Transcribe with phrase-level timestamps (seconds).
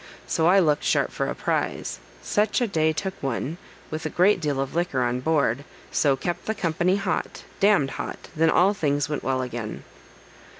[0.25, 3.59] So I looked sharp for a prize; such a day took one,
[3.91, 7.85] with a great deal of liquor on board; so kept the company hot, d d
[7.85, 9.83] hot, then all things went well again."